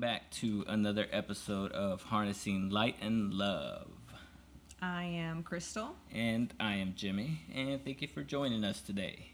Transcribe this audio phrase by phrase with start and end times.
[0.00, 3.90] back to another episode of Harnessing Light and Love.
[4.80, 5.94] I am Crystal.
[6.10, 9.32] And I am Jimmy, and thank you for joining us today.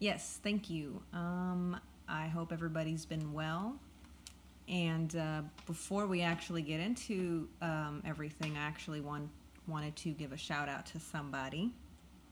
[0.00, 1.00] Yes, thank you.
[1.12, 1.78] Um,
[2.08, 3.76] I hope everybody's been well.
[4.68, 9.30] And uh, before we actually get into um, everything, I actually want,
[9.68, 11.70] wanted to give a shout out to somebody.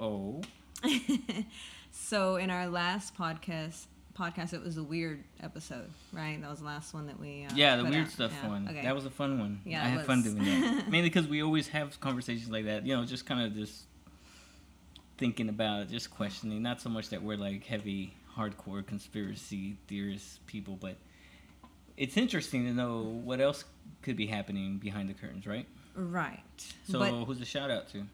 [0.01, 0.43] Oh.
[1.93, 3.87] so in our last podcast,
[4.19, 6.41] podcast, it was a weird episode, right?
[6.41, 7.47] That was the last one that we.
[7.49, 8.11] Uh, yeah, the weird out.
[8.11, 8.49] stuff yeah.
[8.49, 8.69] one.
[8.69, 8.83] Okay.
[8.83, 9.61] That was a fun one.
[9.65, 10.07] Yeah, I had was.
[10.07, 10.89] fun doing that.
[10.89, 12.87] Mainly because we always have conversations like that.
[12.87, 13.85] You know, just kind of just
[15.19, 16.63] thinking about, it, just questioning.
[16.63, 20.97] Not so much that we're like heavy, hardcore conspiracy theorist people, but
[21.97, 23.65] it's interesting to know what else
[24.03, 25.67] could be happening behind the curtains, right?
[25.95, 26.41] right.
[26.89, 28.05] So, but who's the shout out to?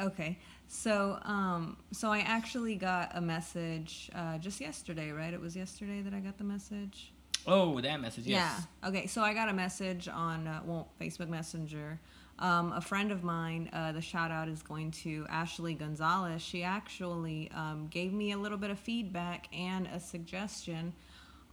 [0.00, 0.38] Okay.
[0.74, 5.34] So, um, so I actually got a message uh, just yesterday, right?
[5.34, 7.12] It was yesterday that I got the message.
[7.46, 8.26] Oh, that message.
[8.26, 8.66] Yes.
[8.82, 8.88] Yeah.
[8.88, 9.06] Okay.
[9.06, 12.00] So I got a message on uh, well Facebook Messenger.
[12.38, 16.40] Um, a friend of mine, uh, the shout out is going to Ashley Gonzalez.
[16.40, 20.94] She actually um, gave me a little bit of feedback and a suggestion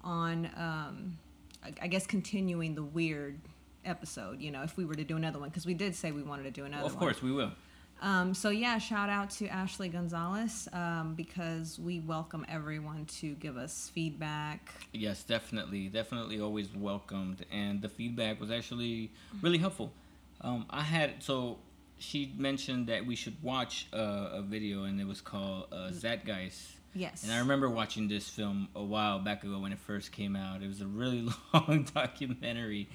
[0.01, 1.17] on, um,
[1.81, 3.38] I- guess, continuing the weird
[3.83, 4.39] episode.
[4.39, 6.44] You know, if we were to do another one, because we did say we wanted
[6.44, 6.91] to do another one.
[6.91, 7.05] of one.
[7.05, 7.51] course, we will.
[8.02, 13.58] Um, so yeah, shout out to Ashley Gonzalez um, because we welcome everyone to give
[13.58, 14.72] us feedback.
[14.94, 19.91] Yes, definitely, definitely, always welcomed, and the feedback was actually really helpful.
[20.41, 21.58] Um, I had so
[21.97, 26.75] she mentioned that we should watch uh, a video, and it was called uh, Zeitgeist.
[26.95, 27.23] Yes.
[27.23, 30.63] And I remember watching this film a while back ago when it first came out.
[30.63, 32.89] It was a really long documentary,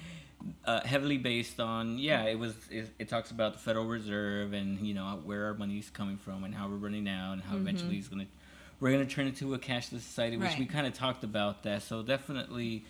[0.65, 2.23] uh, heavily based on yeah.
[2.23, 5.89] It was it, it talks about the Federal Reserve and you know where our money's
[5.89, 8.27] coming from and how we're running out and how eventually it's gonna
[8.79, 10.59] we're gonna turn into a cashless society, which Right.
[10.59, 11.81] we kind of talked about that.
[11.83, 12.85] So definitely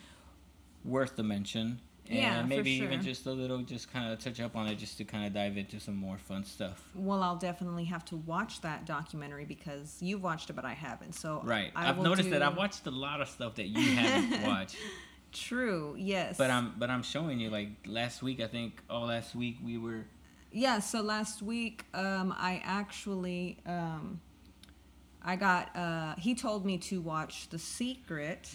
[0.83, 1.79] worth the mention.
[2.07, 4.97] And Yeah, maybe even just a little, just kind of touch up on it, just
[4.99, 6.87] to kind of dive into some more fun stuff.
[6.93, 11.13] well, I'll definitely have to watch that documentary because you've watched it, but I haven't.
[11.15, 11.71] So Right.
[11.75, 14.75] I I've will noticed that I've watched a lot of stuff that you haven't watched.
[15.35, 15.95] True.
[15.97, 16.37] Yes.
[16.37, 19.77] But I'm but I'm showing you like last week I think all last week we
[19.77, 20.05] were
[20.51, 24.21] Yeah, so last week um, I actually um,
[25.21, 28.49] I got uh, he told me to watch The Secret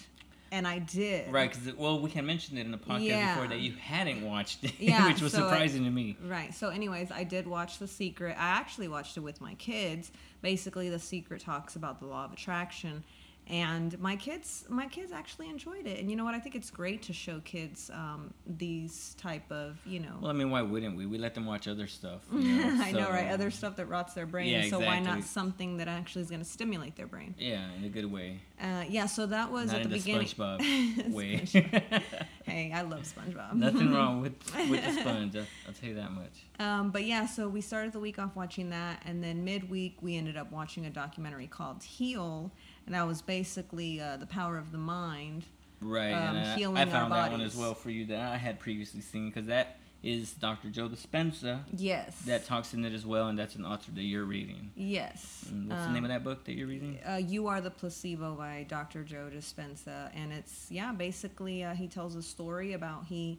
[0.53, 1.31] and I did.
[1.33, 3.35] right because well we can mention it in the podcast Yeah.
[3.35, 6.17] before that you hadn't watched it Yeah, which was so I- surprising to me.
[6.27, 6.55] Right.
[6.55, 8.33] So anyways, I did watch The Secret.
[8.39, 10.11] I actually watched it with my kids.
[10.43, 13.05] Basically, The Secret talks about the law of attraction
[13.51, 15.99] and my kids my kids actually enjoyed it.
[15.99, 16.35] And you know what?
[16.35, 20.35] I think it's great to show kids um, these type of, you know, Well, I
[20.35, 21.05] mean, why wouldn't we?
[21.07, 22.21] We let them watch other stuff.
[22.33, 23.29] you know, I know, right?
[23.29, 24.49] so- Other stuff that rots their brain.
[24.49, 27.35] Yeah, so why not something that actually is going to stimulate their brain?
[27.39, 30.03] Yeah, in a good way, Uh, yeah, so that was not at in the the
[30.03, 30.27] beginning.
[30.29, 31.45] SpongeBob way.
[32.45, 33.53] Hey, I love SpongeBob.
[33.55, 34.33] Nothing wrong with
[34.69, 35.37] with the sponge.
[35.37, 36.33] I'll, I'll tell you that much.
[36.59, 40.17] Um, but yeah, so we started the week off watching that, and then midweek we
[40.17, 42.51] ended up watching a documentary called Heal,
[42.87, 45.45] and that was basically uh, the power of the mind.
[45.81, 48.21] Right, Um, and I, healing I our found that one as well for you that
[48.21, 50.69] I had previously seen because that is Dr.
[50.69, 52.23] Joe Dispenza Yes.
[52.23, 54.71] that talks in it as well, and that's an author that you're reading.
[54.75, 55.45] Yes.
[55.51, 56.99] And what's the name of that book that you're reading?
[57.07, 59.05] Uh, you Are the Placebo by Dr.
[59.05, 63.39] Joe Dispenza, and it's yeah, basically uh, he tells a story about he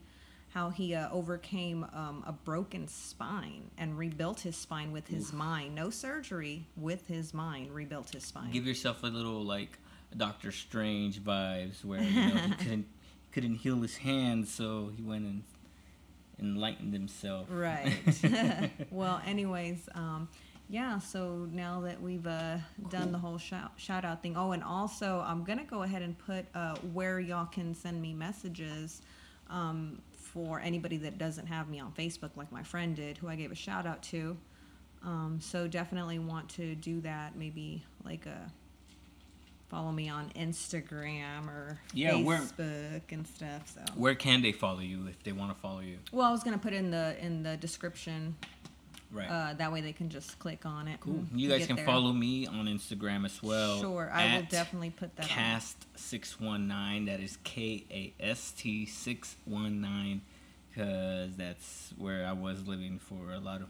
[0.54, 5.74] how he uh, overcame um, a broken spine and rebuilt his spine with his mind.
[5.74, 8.52] No surgery, with his mind, rebuilt his spine.
[8.52, 9.80] Give yourself a little like
[10.16, 12.88] Doctor Strange vibes, where you know he couldn't
[13.32, 15.44] couldn't heal his hands, so he went and
[16.38, 17.48] enlightened himself.
[17.50, 17.94] Right.
[18.92, 20.28] well, anyways, um,
[20.68, 21.00] yeah.
[21.00, 22.58] So now that we've uh,
[22.90, 24.36] done the whole shout, shout out thing.
[24.36, 28.14] Oh, and also I'm gonna go ahead and put uh, where y'all can send me
[28.14, 29.02] messages
[29.52, 30.02] um,
[30.34, 33.52] for anybody that doesn't have me on Facebook, like my friend did, who I gave
[33.52, 34.38] a shout out to.
[35.04, 37.36] Um, so definitely want to do that.
[37.36, 38.52] Maybe like a
[39.70, 43.74] follow me on Instagram or Yeah, Facebook and stuff.
[43.74, 43.82] So.
[43.96, 45.98] Where can they follow you if they want to follow you?
[46.12, 48.36] Well, I was gonna put in the in the description
[49.14, 49.30] Right.
[49.30, 51.00] uh, that way they can just click on it.
[51.02, 51.24] cool.
[51.36, 51.86] You guys can there.
[51.86, 53.80] follow me on Instagram as well.
[53.80, 55.28] Sure, I will definitely put that.
[55.28, 57.06] Kast six one nine.
[57.06, 60.22] That is K A S T six one nine,
[60.70, 63.68] because that's where I was living for a lot of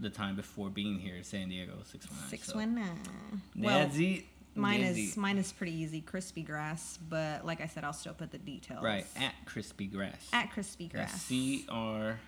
[0.00, 1.74] the time before being here in San Diego.
[1.84, 2.28] Six one nine.
[2.30, 3.42] Six one nine.
[3.56, 4.24] Well, it.
[4.54, 6.98] mine is mine is pretty easy, crispy grass.
[7.08, 8.82] But like I said, I'll still put the details.
[8.82, 10.26] right at crispy grass.
[10.32, 11.20] At crispy grass.
[11.22, 12.18] C R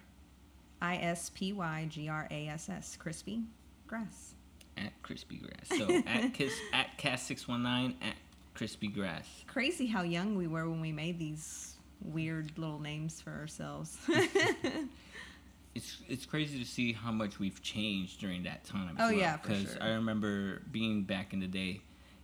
[0.82, 2.96] I S P Y G R A S S.
[2.96, 3.44] Crispy
[3.86, 4.34] grass.
[4.76, 5.78] at crispy grass.
[5.78, 8.16] So at kiss at kast six one nine at
[8.54, 9.26] crispy grass.
[9.46, 13.96] Crazy how young we were when we made these weird little names for ourselves.
[15.74, 18.96] it's it's crazy to see how much we've changed during that time.
[18.98, 19.82] Oh, yeah, for because sure.
[19.82, 21.80] I remember being back in the day,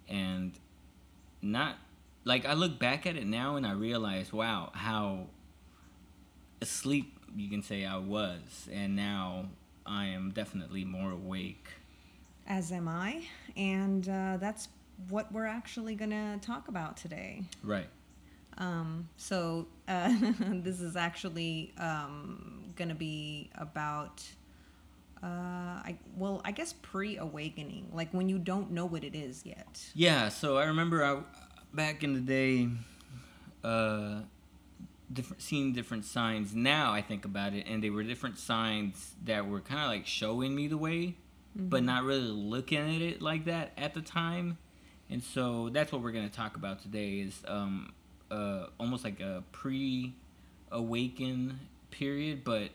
[0.08, 0.52] and
[1.42, 1.76] not
[2.24, 5.26] like I look back at it now and I realize, wow, how
[6.60, 9.46] asleep you can say I was, and now
[9.86, 11.68] I am definitely more awake.
[12.46, 13.26] As am I,
[13.56, 14.68] and uh, that's
[15.08, 17.42] what we're actually gonna talk about today.
[17.62, 17.88] Right.
[18.58, 24.22] Um, so uh, this is actually um, gonna be about.
[25.22, 25.26] Uh,
[25.82, 29.84] I well, I guess pre-awakening, like when you don't know what it is yet.
[29.94, 31.18] Yeah, so I remember I,
[31.74, 32.68] back in the day,
[33.64, 34.20] uh,
[35.12, 36.54] different seeing different signs.
[36.54, 40.06] Now I think about it, and they were different signs that were kind of like
[40.06, 41.16] showing me the way,
[41.54, 44.58] but not really looking at it like that at the time.
[45.10, 47.92] And so that's what we're gonna talk about today is um,
[48.30, 50.12] uh, almost like a pre-awaken
[51.90, 52.70] period, but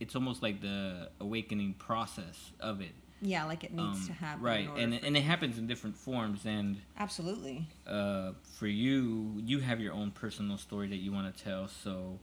[0.00, 2.92] it's almost like the awakening process of it.
[3.22, 4.42] Yeah, like it needs Um, to happen.
[4.44, 7.66] right, and and it happens in different forms and absolutely.
[7.86, 11.66] uh, for you, you have your own personal story that you want to tell.
[11.68, 12.18] So,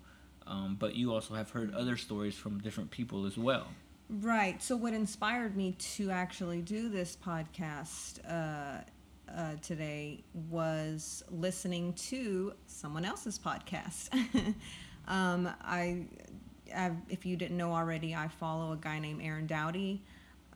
[0.45, 3.67] um, but you also have heard other stories from different people as well.
[4.09, 4.61] Right.
[4.61, 8.81] So, what inspired me to actually do this podcast uh,
[9.31, 14.09] uh, today was listening to someone else's podcast.
[15.07, 16.05] um, I,
[16.75, 20.03] I've, if you didn't know already, I follow a guy named Aaron Doughty.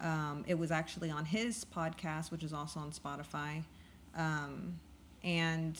[0.02, 3.64] Um, it was actually on his podcast, which is also on Spotify,
[4.16, 4.80] um,
[5.24, 5.80] and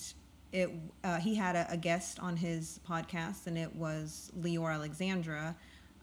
[0.52, 0.70] it
[1.04, 5.56] uh, he had a, a guest on his podcast, and it was Leor Alexandra,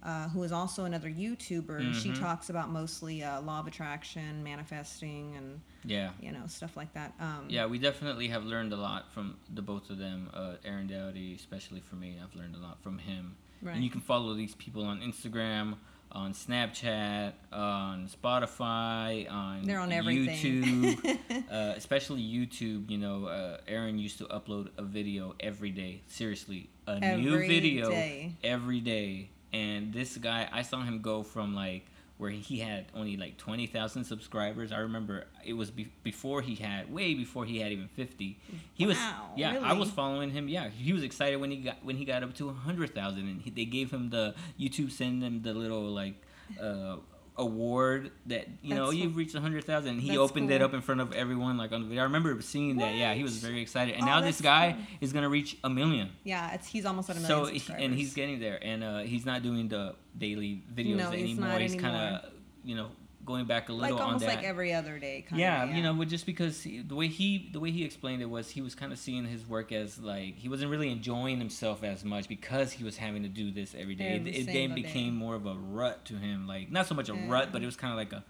[0.03, 1.95] uh, who is also another YouTuber.
[1.95, 2.21] She Mhm.
[2.21, 6.11] talks about mostly uh, law of attraction, manifesting, and Yeah.
[6.21, 7.15] you know stuff like that.
[7.19, 10.31] Um, Yeah, we definitely have learned a lot from the both of them.
[10.33, 13.37] Uh, Aaron Doughty, especially for me, I've learned a lot from him.
[13.63, 13.75] Right.
[13.77, 15.77] And you can follow these people on Instagram,
[16.15, 20.63] on Snapchat, on Spotify, on They're on everything.
[20.63, 21.19] YouTube,
[21.51, 22.89] uh, especially YouTube.
[22.89, 26.03] You know, uh, Aaron used to upload a video every day.
[26.07, 28.33] Seriously, a new video day.
[28.45, 29.31] every day.
[29.53, 34.05] And this guy, I saw him go from like where he had only like 20,000
[34.05, 34.71] subscribers.
[34.73, 38.39] I remember it was be- before he had way before he had even 50.
[38.73, 40.49] He was Wow, yeah, I was following him.
[40.49, 43.51] Yeah, he was excited when he got when he got up to 100,000 and he,
[43.51, 46.15] they gave him the YouTube send him the little like
[46.61, 46.97] uh
[47.37, 49.19] award that you know That's you've cool.
[49.19, 51.89] reached 100,000 and he That's opened it up in front of everyone like on the
[51.89, 52.03] video.
[52.03, 52.95] I remember seeing that.
[52.95, 53.95] Yeah, he was very excited.
[53.95, 54.83] And Oh, now this guy cool.
[55.01, 56.11] is going to reach a million.
[56.23, 59.27] yeah, it's he's almost at a million So and he's getting there, and uh, he's
[59.27, 61.49] not doing the daily videos No, anymore.
[61.49, 62.31] not he's kind of,
[62.65, 62.89] you know,
[63.25, 64.37] going back a like little on almost that.
[64.37, 65.23] like every other day.
[65.23, 68.23] Kind of yeah, you know, just because he, the way he the way he explained
[68.23, 71.39] it was he was kind of seeing his work as like he wasn't really enjoying
[71.39, 74.17] himself as much because he was having to do this every day.
[74.17, 74.83] Every it it then single day.
[74.83, 77.31] became more of a rut to him, like not so much a Yeah.
[77.31, 78.25] rut, but it was kind of like a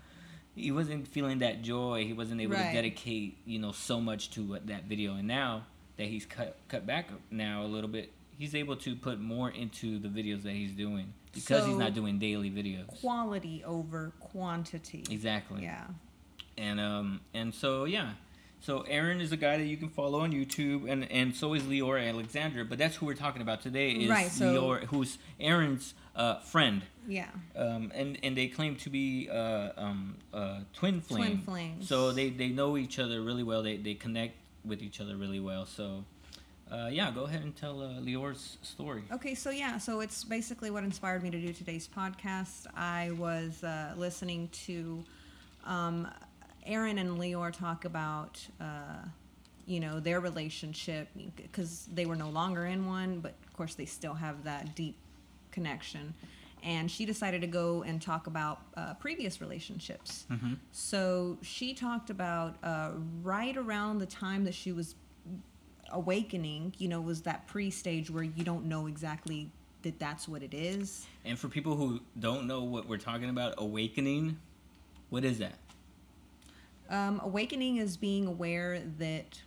[0.55, 2.05] he wasn't feeling that joy.
[2.07, 2.69] He wasn't able Right.
[2.69, 5.65] to dedicate you know so much to what, that video, and now
[5.97, 8.13] that he's cut cut back now a little bit.
[8.37, 12.19] He's able to put more into the videos that he's doing because he's not doing
[12.19, 12.87] daily videos.
[13.01, 15.05] quality over quantity.
[15.11, 15.63] Exactly.
[15.63, 15.85] Yeah.
[16.57, 18.11] And um and so yeah.
[18.61, 21.63] So Aaron is a guy that you can follow on YouTube and and so is
[21.65, 25.95] Leora Alexandra, but that's who we're talking about today is Right, so- Leora who's Aaron's
[26.17, 26.83] uh, friend.
[27.09, 27.27] Yeah.
[27.57, 31.25] Um, and, and they claim to be uh, um, uh, twin flame.
[31.25, 31.89] Twin flames.
[31.89, 33.63] So they, they know each other really well.
[33.63, 35.67] They, they connect with each other really well.
[35.67, 36.05] So
[36.71, 39.05] uh, yeah, go ahead and tell uh, Leor's story.
[39.13, 42.67] Okay, so yeah, so it's basically what inspired me to do today's podcast.
[42.75, 45.05] I was uh, listening to
[45.65, 46.09] um,
[46.67, 49.05] Aaron and Leor talk about, uh,
[49.67, 53.87] you know, their relationship because they were no longer in one, but of course they
[53.87, 54.97] still have that deep
[55.51, 56.15] connection.
[56.63, 60.25] And she decided to go and talk about uh, previous relationships.
[60.31, 60.57] Mhm.
[60.73, 62.93] So she talked about uh,
[63.23, 64.95] right around the time that she was
[65.95, 69.51] awakening, you know, was that pre stage where you don't know exactly
[69.83, 71.07] that that's what it is.
[71.25, 74.39] And for people who don't know what we're talking about, awakening,
[75.11, 75.55] what is that?
[76.91, 79.41] Um, awakening is being aware that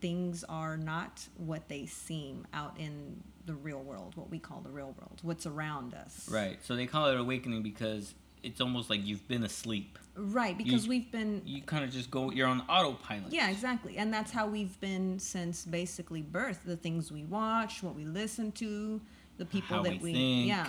[0.00, 4.70] things are not what they seem out in the real world, what we call the
[4.70, 6.28] real world, what's around us.
[6.30, 6.58] Right.
[6.62, 9.98] So they call it awakening because it's almost like you've been asleep.
[10.16, 11.42] Right, because You- we've been.
[11.44, 13.32] You kind of just go, you're on autopilot.
[13.32, 13.96] Yeah, exactly.
[13.96, 16.60] And that's how we've been since basically birth.
[16.64, 19.00] The things we watch, what we listen to,
[19.38, 20.18] the people How that we we.
[20.44, 20.66] Yeah.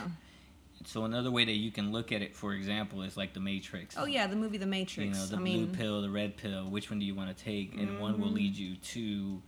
[0.84, 3.96] So another way that you can look at it, for example, is like the Matrix.
[3.98, 5.10] Oh, yeah, the movie The Matrix.
[5.10, 6.70] You know, the I blue mean, pill, the red pill.
[6.70, 7.76] Which one do you want to take?
[7.78, 8.34] And one will Mhm.
[8.36, 9.42] lead you to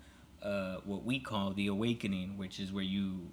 [0.43, 3.31] uh, what we call the awakening, which is where you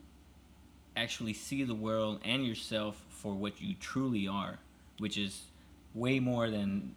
[0.97, 4.61] actually see the world and yourself for what you truly are,
[5.01, 5.43] which is
[5.95, 6.95] way more than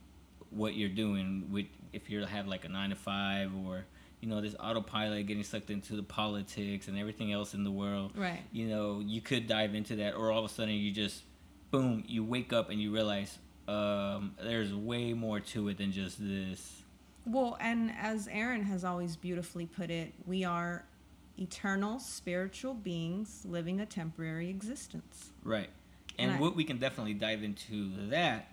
[0.51, 1.49] what you're doing.
[1.51, 3.85] With if you have like a nine to five or
[4.21, 8.11] you know this autopilot getting sucked into the politics and everything else in the world.
[8.15, 8.41] Right.
[8.51, 11.23] You know you could dive into that, or all of a sudden you just
[11.71, 16.17] boom, you wake up and you realize um, there's way more to it than just
[16.19, 16.83] this.
[17.25, 20.85] Well, and as Aaron has always beautifully put it, we are
[21.39, 25.31] eternal spiritual beings living a temporary existence.
[25.43, 25.69] Right.
[26.19, 28.49] And, I- what we can definitely dive into that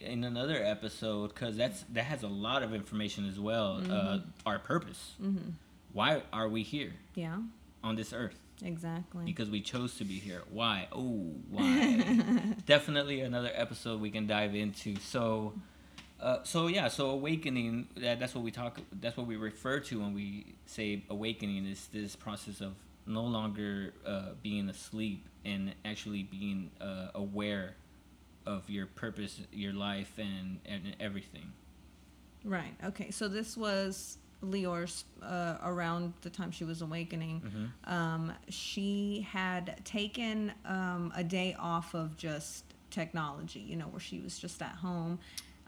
[0.00, 3.80] in another episode because that's that has a lot of information as well.
[3.88, 5.12] Uh, our purpose.
[5.22, 5.50] Mm-hmm.
[5.92, 7.38] Why are we here Yeah,
[7.82, 8.38] on this earth?
[8.62, 9.24] exactly.
[9.24, 10.42] Because we chose to be here.
[10.50, 10.88] Why?
[10.92, 12.54] Oh, why?
[12.66, 14.96] definitely another episode we can dive into.
[14.96, 15.54] So.
[16.20, 17.86] Uh, so yeah, so awakening.
[17.96, 18.80] That, that's what we talk.
[19.00, 21.66] That's what we refer to when we say awakening.
[21.66, 22.74] Is this process of
[23.06, 27.74] no longer uh, being asleep and actually being uh, aware
[28.46, 31.52] of your purpose, your life, and and everything.
[32.44, 32.74] Right.
[32.84, 33.10] Okay.
[33.10, 37.40] So this was Leor's uh, around the time she was awakening.
[37.40, 37.90] Mhm.
[37.90, 44.20] Um, she had taken um, a day off of just technology, you know, where she
[44.20, 45.18] was just at home.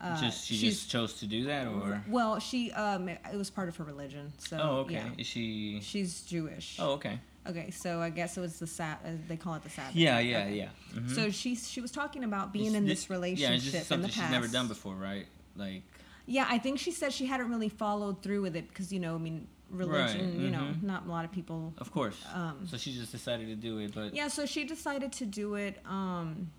[0.01, 3.69] Uh, just she just chose to do that, or well, she um, it was part
[3.69, 4.33] of her religion.
[4.39, 5.09] So oh okay, yeah.
[5.17, 5.81] is she?
[5.83, 6.77] she's Jewish.
[6.79, 7.19] Oh okay.
[7.49, 9.01] Okay, so I guess it was the sat.
[9.07, 9.95] Uh, they call it the Sabbath.
[9.95, 10.57] Yeah, yeah, Okay.
[10.57, 10.69] yeah.
[10.95, 11.15] Mhm.
[11.15, 14.09] So she she was talking about being It's- in this relationship Yeah, just in the
[14.09, 14.19] past.
[14.21, 15.27] she's never done before, right?
[15.57, 15.83] Like
[16.27, 19.15] Yeah, I think she said she hadn't really followed through with it because you know,
[19.15, 20.41] I mean, religion.
[20.41, 20.83] You know, mhm.
[20.83, 21.73] not a lot of people.
[21.79, 22.23] Of course.
[22.35, 25.55] Um, so she just decided to do it, but Yeah, so she decided to do
[25.55, 25.81] it.
[25.87, 26.51] Um,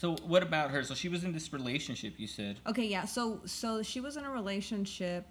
[0.00, 0.82] so what about her?
[0.82, 2.58] So she was in this relationship, you said.
[2.66, 3.04] okay, yeah.
[3.04, 5.26] So so she was in a relationship,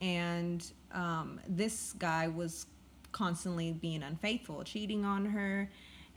[0.00, 2.66] and um, this guy was
[3.10, 5.68] constantly being unfaithful, cheating on her,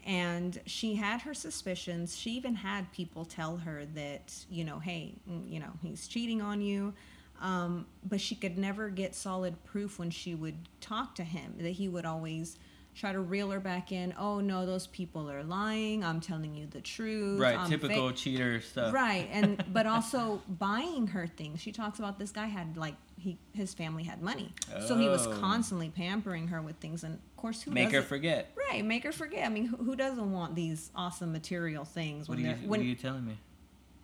[0.06, 2.16] and she had her suspicions.
[2.16, 6.44] She even had people tell her that you know, hey, mm, you know, he's cheating
[6.44, 6.94] on you.
[7.42, 11.72] Um, but she could never get solid proof when she would talk to him that
[11.72, 12.60] he would always
[12.96, 16.66] try to reel her back in oh no those people are lying i'm telling you
[16.68, 18.94] the truth Right, I'm typical fa-" cheater stuff.
[18.94, 23.38] right and but also buying her things she talks about this guy had like he
[23.54, 24.54] his family had money
[24.88, 25.32] so he was Oh.
[25.40, 28.52] constantly pampering her with things and of course who Make her forget.
[28.72, 32.38] right make her forget i mean who, who doesn't want these awesome material things What
[32.38, 33.38] when are you they're What when are you telling me?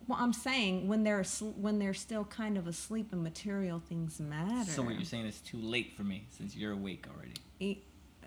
[0.08, 1.24] well i'm saying when they're
[1.56, 5.40] when they're still kind of asleep and material things matter So what you're saying is
[5.40, 7.80] too late for me since you're awake already.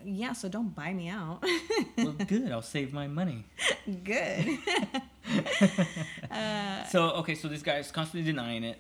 [0.06, 1.44] Yeah so don't buy me out
[1.98, 2.52] well, good.
[2.52, 3.44] I'll save my money.
[4.04, 4.60] good
[6.32, 8.78] Uh, so okay, so this guy's constantly denying it.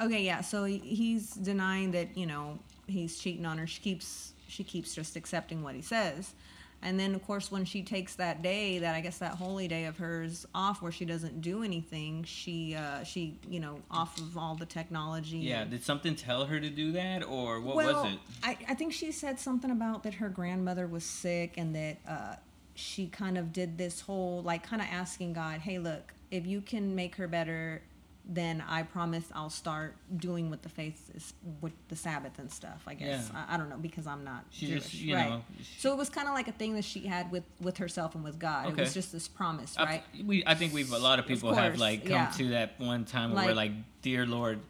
[0.00, 0.40] Okay, yeah.
[0.42, 3.66] So he's denying that you know he's cheating on her.
[3.66, 6.34] She keeps she keeps just accepting what he says,
[6.82, 9.86] and then of course when she takes that day, that I guess that holy day
[9.86, 14.38] of hers off, where she doesn't do anything, she uh, she you know off of
[14.38, 15.38] all the technology.
[15.38, 15.64] Yeah.
[15.64, 18.18] Did something tell her to do that, or what well, was it?
[18.42, 22.36] I, I think she said something about that her grandmother was sick and that uh,
[22.74, 26.60] she kind of did this whole like kind of asking God, hey, look, if you
[26.60, 27.82] can make her better,
[28.30, 31.32] then I promise I'll start doing what the faith is
[31.62, 32.82] with the Sabbath and stuff.
[32.86, 33.44] I guess Yeah.
[33.48, 35.30] I, I don't know because I'm not She Jewish, just, you right?
[35.30, 35.42] know.
[35.78, 38.22] so it was kind of like a thing that she had with with herself and
[38.22, 38.68] with God.
[38.68, 40.02] It was just this promise, I- right?
[40.26, 42.30] we, I think we've a lot of Of people have like come yeah.
[42.36, 44.60] to that one time where we're Like- like, "Dear Lord,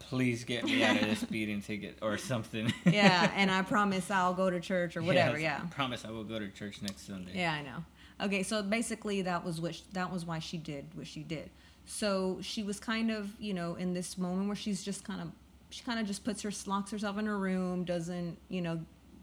[0.00, 4.34] please get me out of this speeding ticket or something." yeah, and I promise I'll
[4.34, 5.38] go to church or whatever.
[5.38, 5.66] Yes, yeah.
[5.70, 7.32] Promise I will go to church next Sunday.
[7.34, 7.84] Yeah, I know.
[8.20, 11.48] Okay, so basically that was what sh- that was why she did what she did.
[11.90, 15.28] So she was kind of, you know, in this moment where she's just kind of
[15.70, 18.80] she kind of just puts her locks herself in her room, doesn't, you know,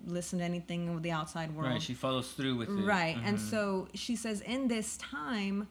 [0.08, 1.72] listen to anything with the outside world.
[1.72, 1.82] Right.
[1.82, 2.72] She follows through with it.
[2.74, 3.18] Right.
[3.24, 3.50] And Mhm.
[3.50, 5.68] so she says in this time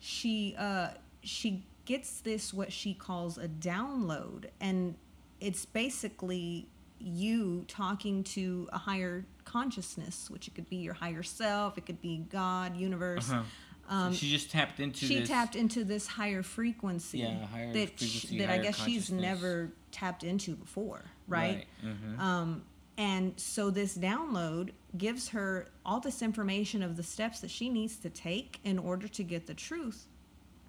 [0.00, 0.88] she uh
[1.22, 4.96] she gets this what she calls a download and
[5.40, 6.66] it's basically
[6.98, 12.00] you talking to a higher consciousness, which it could be your higher self, it could
[12.00, 13.30] be God, universe.
[13.30, 13.42] Uh-huh.
[13.88, 15.28] Um, she just tapped into she this.
[15.28, 19.72] tapped into this higher frequency Yeah, higher that frequency, sh- that I guess she's never
[19.92, 21.66] tapped into before, right?
[21.84, 22.18] Mhm.
[22.18, 22.62] Um,
[22.96, 27.96] and so this download gives her all this information of the steps that she needs
[27.96, 30.06] to take in order to get the truth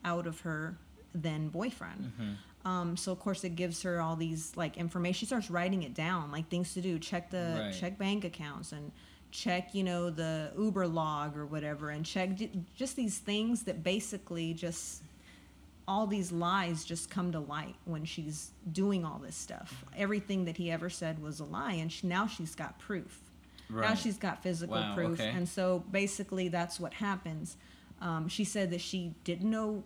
[0.03, 0.77] out of her
[1.13, 2.11] then boyfriend.
[2.19, 2.67] Mm-hmm.
[2.67, 5.13] Um, so of course it gives her all these like information.
[5.19, 6.97] She starts writing it down, like things to do.
[6.99, 7.73] Check the Right.
[7.79, 8.91] check bank accounts and
[9.35, 12.29] check you know the Uber log or whatever, and check
[12.75, 15.03] just these things that basically just
[15.87, 19.85] all these lies just come to light when she's doing all this stuff.
[19.95, 23.19] Everything that he ever said was a lie, and she, now she's got proof.
[23.69, 25.29] Now she's got physical Wow, proof, okay.
[25.29, 27.57] and so basically that's what happens.
[28.01, 29.83] Um, she said that she didn't know,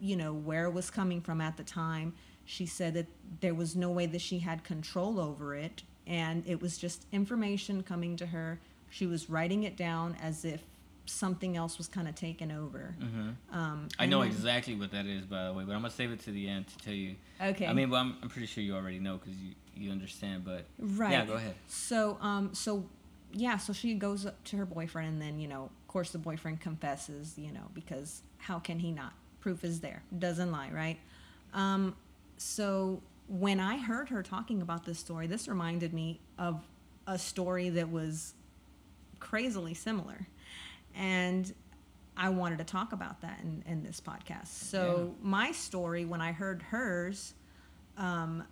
[0.00, 2.14] you know, where it was coming from at the time.
[2.46, 3.06] She said that
[3.40, 7.82] there was no way that she had control over it, and it was just information
[7.82, 8.58] coming to her.
[8.90, 10.62] She was writing it down as if
[11.06, 12.94] something else was kind of taken over.
[13.00, 15.90] hmm Um, I know then- exactly what that is, by the way, but I'm gonna
[15.90, 17.16] save it to the end to tell you.
[17.40, 17.66] Okay.
[17.66, 20.44] I mean, well, I'm, I'm pretty sure you already know because you you understand.
[20.44, 21.12] But Right.
[21.12, 21.54] yeah, go ahead.
[21.68, 22.84] So, um, so
[23.32, 26.18] yeah, so she goes up to her boyfriend, and then you know, of course, the
[26.18, 29.12] boyfriend confesses, you know, because how can he not?
[29.40, 30.98] Proof is there, doesn't lie, right?
[31.54, 31.94] Um,
[32.38, 36.66] so when I heard her talking about this story, this reminded me of
[37.06, 38.34] a story that was
[39.20, 40.26] crazily similar,
[40.94, 41.52] and
[42.16, 44.48] I wanted to talk about that in, in this podcast.
[44.48, 47.34] So my story, when I heard hers,
[47.96, 48.44] um,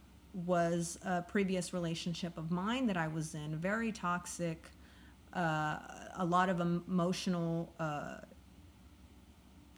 [0.45, 4.67] was a previous relationship of mine that I was in, very toxic,
[5.33, 5.79] uh,
[6.17, 8.19] a lot of emotional uh,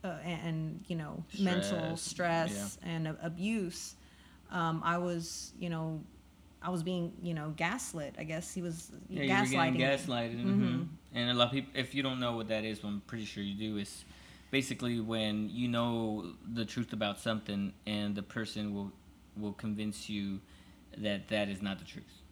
[0.05, 3.97] uh, and, you know mental Stress, stress and abuse.
[4.51, 6.03] Um, I was, you know,
[6.63, 8.15] I was being, you know, gaslit.
[8.19, 9.73] I guess he was Yeah, you were gaslighting.
[9.75, 9.79] me.
[9.81, 10.43] gaslighted.
[10.43, 10.83] hmm
[11.15, 13.43] And a lot of people, if you don't know what that is, I'm pretty sure
[13.43, 13.77] you do.
[13.79, 14.05] It's
[14.51, 18.93] basically when you know the truth about something, and the person will
[19.37, 20.41] will convince you
[20.97, 22.23] that that is not the truth,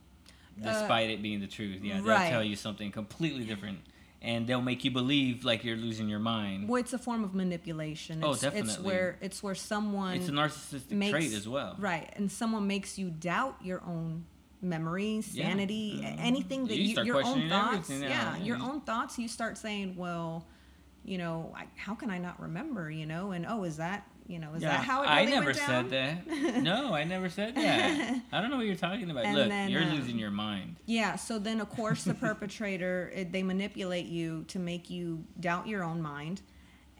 [0.60, 1.80] despite it being the truth.
[1.82, 2.28] Yeah, they'll Uh, right.
[2.30, 3.78] tell you something completely different,
[4.26, 6.68] and they'll make you believe like you're losing your mind.
[6.68, 8.22] Well, it's a form of manipulation.
[8.22, 8.84] Oh, It's, It's definitely.
[8.84, 11.76] where it's where someone It's a narcissistic makes trait as well.
[11.78, 14.26] right, and someone makes you doubt your own
[14.60, 16.16] memory, sanity, a- Mhm.
[16.18, 17.88] anything that You you, your own thoughts.
[17.88, 19.18] Yeah, Yeah, your own thoughts.
[19.18, 20.44] You start saying, well,
[21.04, 22.90] you know, I, how can I not remember?
[22.90, 25.46] You know, and oh, is that you know, is Yeah, that how it I never
[25.46, 25.90] went down?
[25.90, 26.62] said that.
[26.62, 28.20] No, I never said that.
[28.32, 29.24] I don't know what you're talking about.
[29.26, 30.76] And Look, then, you're um, losing your mind.
[30.86, 35.66] Yeah, so then of course the perpetrator it, they manipulate you to make you doubt
[35.68, 36.42] your own mind,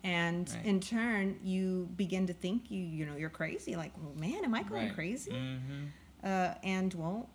[0.05, 0.65] and Right.
[0.65, 3.77] in turn you begin to think you you know you're crazy.
[3.77, 4.95] Like, well, man, am I going Right.
[4.95, 5.33] crazy?
[5.33, 5.87] hmm
[6.25, 7.29] Uh, and well,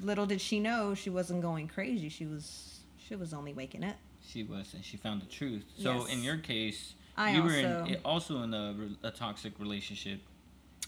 [0.00, 2.08] little did she know she wasn't going crazy.
[2.08, 3.96] She was she was only waking up.
[4.26, 5.64] She was, and she found the truth.
[5.76, 6.08] So Yes.
[6.12, 8.74] in your case, I you were also- in, also in a,
[9.04, 10.20] a toxic relationship.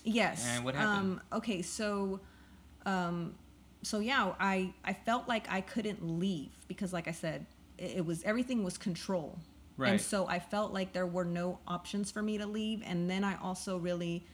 [0.04, 0.46] Yes.
[0.48, 1.20] And what happened?
[1.20, 2.20] Um, okay, so,
[2.84, 3.34] um,
[3.82, 7.46] so yeah, I I felt like I couldn't leave because, like I said,
[7.78, 9.38] it, it was everything was control,
[9.76, 9.90] Right.
[9.92, 12.82] and so I felt like there were no options for me to leave.
[12.86, 14.24] And then I also really,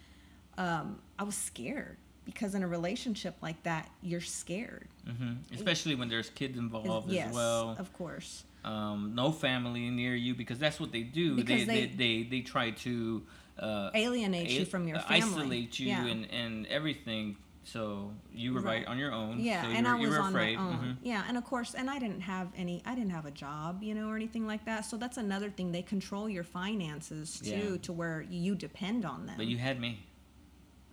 [0.58, 4.88] um, I was scared because in a relationship like that, you're scared.
[5.06, 7.76] hmm Especially when there's kids involved yes, as well.
[7.78, 8.44] of course.
[8.64, 11.36] Um, no family near you because that's what they do.
[11.36, 13.22] They, they, they- they they try to
[13.58, 15.16] uh, Alienate you from your uh, family.
[15.22, 16.06] isolate you Yeah.
[16.06, 17.36] and and everything.
[17.64, 18.86] So you were right, Right.
[18.88, 19.38] on your own.
[19.38, 20.58] Yeah, so and I was you were on afraid.
[20.58, 20.76] my own.
[20.78, 20.96] Mhm.
[21.04, 22.82] Yeah, and of course, and I didn't have any.
[22.84, 24.84] I didn't have a job, you know, or anything like that.
[24.84, 25.70] So that's another thing.
[25.70, 27.76] They control your finances too, Yeah.
[27.82, 29.36] to where you depend on them.
[29.36, 30.00] But you had me.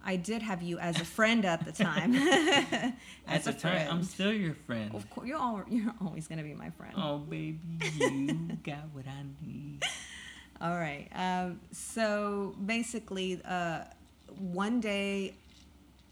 [0.03, 2.15] I did have you as a friend at the time.
[2.15, 2.93] At
[3.27, 4.93] as the a time, I'm still your friend.
[4.95, 6.93] Of course, you're all, you're always gonna be my friend.
[6.97, 7.59] Oh baby,
[7.97, 9.83] you got what I need.
[10.61, 11.07] All right.
[11.13, 13.81] Um, so basically, uh,
[14.37, 15.35] one day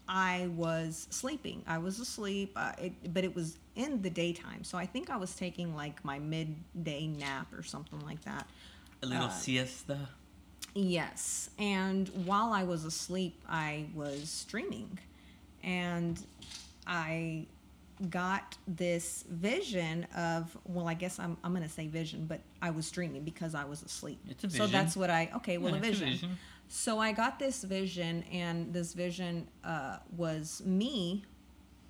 [0.08, 1.62] I was sleeping.
[1.66, 4.64] I was asleep, uh, it, but it was in the daytime.
[4.64, 8.46] So I think I was taking like my midday nap or something like that.
[9.02, 10.08] A little Uh, siesta.
[10.78, 11.50] Yes.
[11.58, 14.96] And while I was asleep, I was streaming.
[15.64, 16.22] And
[16.86, 17.46] I
[18.10, 22.70] got this vision of, well, I guess I'm, I'm going to say vision, but I
[22.70, 24.20] was dreaming because I was asleep.
[24.28, 24.66] It's a vision.
[24.66, 26.38] So that's what I, okay, well, Yeah, a, it's vision.
[26.68, 31.24] So I got this vision, and this vision uh, was me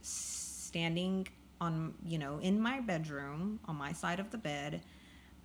[0.01, 1.29] standing
[1.61, 4.81] on, you know, in my bedroom on my side of the bed.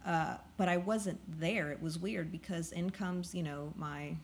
[0.06, 1.72] Uh, but I wasn't there.
[1.72, 4.16] It was weird because in comes, you know, my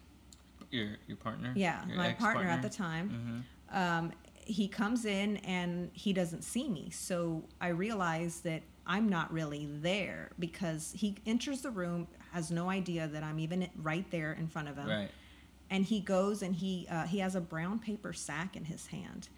[0.72, 1.54] Your your partner.
[1.56, 3.46] yeah, Your my partner at the time.
[3.72, 3.76] Mhm.
[3.76, 4.12] Um,
[4.46, 9.68] he comes in and he doesn't see me, so I realize that I'm not really
[9.82, 14.48] there because he enters the room, has no idea that I'm even right there in
[14.48, 15.12] front of him Right.
[15.70, 19.30] and he goes and he uh, he has a brown paper sack in his hand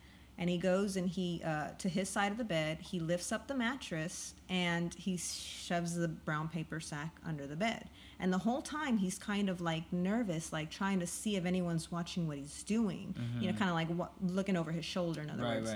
[0.42, 3.48] and he goes and he uh, to his side of the bed he lifts up
[3.48, 8.62] the mattress and he shoves the brown paper sack under the bed and the whole
[8.62, 12.64] time he's kind of like nervous like trying to see if anyone's watching what he's
[12.64, 15.52] doing you know kind of like what, looking over his shoulder in other Mm-hmm.
[15.52, 15.62] Right.
[15.64, 15.76] words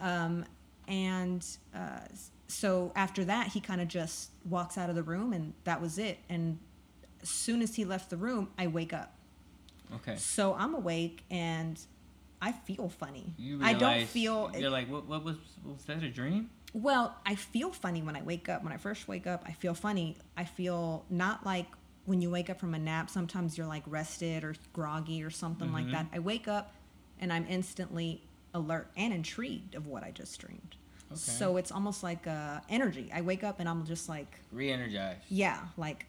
[0.00, 0.24] Right.
[0.24, 0.44] um,
[0.88, 1.98] and uh,
[2.48, 5.98] so after that he kind of just walks out of the room and that was
[5.98, 6.58] it and
[7.22, 9.12] as soon as he left the room i wake up
[9.94, 10.16] Okay.
[10.16, 11.78] So I'm awake and
[12.40, 13.34] I feel funny.
[13.38, 15.06] You I don't feel You're like, what?
[15.06, 15.36] What was?
[15.64, 16.50] Was that a dream?
[16.74, 18.62] well, I feel funny when I wake up.
[18.62, 20.16] When I first wake up, I feel funny.
[20.36, 21.66] I feel not like
[22.04, 25.72] when you wake up from a nap, sometimes you're like rested or groggy or something
[25.72, 25.92] like Mhm.
[25.92, 26.06] that.
[26.12, 26.74] I wake up
[27.18, 28.22] and I'm instantly
[28.52, 30.76] alert and intrigued of what I just dreamed.
[31.10, 31.16] Okay.
[31.18, 33.10] So it's almost like uh, energy.
[33.14, 35.24] I wake up and I'm just like, Re-energized.
[35.30, 36.06] yeah, like,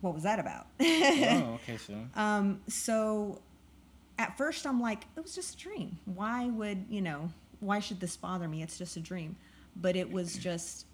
[0.00, 0.66] what was that about?
[0.80, 1.94] oh, okay, so.
[2.14, 3.40] Um, so
[4.20, 5.98] at first I'm like, it was just a dream.
[6.04, 7.30] Why would, you know,
[7.60, 8.62] why should this bother me?
[8.62, 9.34] It's just a dream.
[9.74, 10.84] But it was just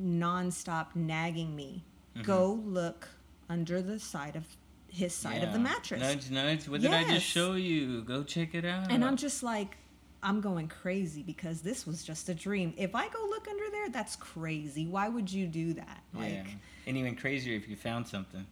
[0.00, 1.84] nonstop nagging me.
[2.16, 2.24] Mhm.
[2.24, 3.08] Go look
[3.50, 4.46] under the side of
[4.90, 6.00] his side of the mattress.
[6.00, 6.68] Nudge, nudge.
[6.68, 8.00] What did I just show you?
[8.02, 8.90] Go check it out.
[8.90, 9.76] And I'm just like,
[10.22, 12.72] I'm going crazy because this was just a dream.
[12.78, 14.86] If I go look under there, that's crazy.
[14.86, 16.02] Why would you do that?
[16.14, 16.44] Like, yeah.
[16.86, 18.46] And even crazier if you found something.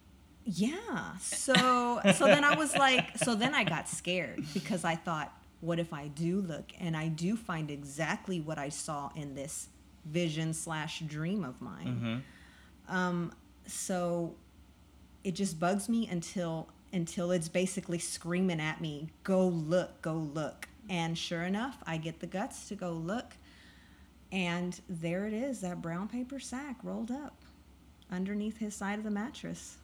[0.49, 1.17] Yeah.
[1.17, 5.77] So so then I was like so then I got scared because I thought what
[5.77, 9.67] if I do look and I do find exactly what I saw in this
[10.05, 12.23] vision slash dream of mine.
[12.87, 12.95] Mm-hmm.
[12.95, 13.33] Um
[13.65, 14.35] so
[15.25, 20.69] it just bugs me until until it's basically screaming at me, go look, go look.
[20.89, 23.33] And sure enough, I get the guts to go look.
[24.31, 27.35] And there it is, that brown paper sack rolled up
[28.09, 29.77] underneath his side of the mattress.